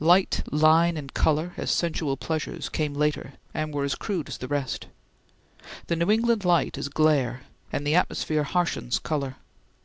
[0.00, 4.48] Light, line, and color as sensual pleasures, came later and were as crude as the
[4.48, 4.88] rest.
[5.86, 9.36] The New England light is glare, and the atmosphere harshens color.